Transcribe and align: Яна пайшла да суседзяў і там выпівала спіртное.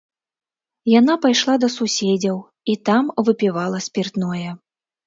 Яна 0.99 1.17
пайшла 1.25 1.55
да 1.65 1.69
суседзяў 1.77 2.37
і 2.75 2.79
там 2.91 3.03
выпівала 3.29 3.87
спіртное. 3.91 4.45